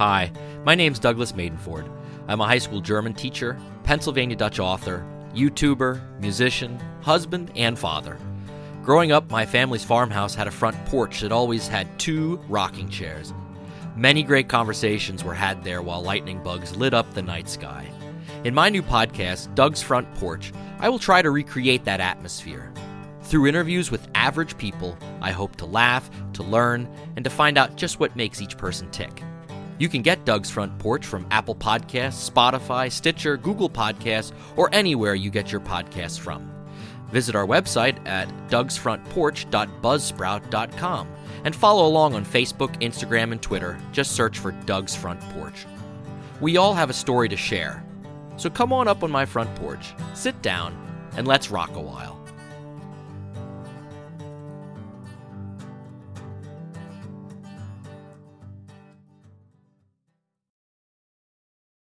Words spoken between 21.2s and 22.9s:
to recreate that atmosphere.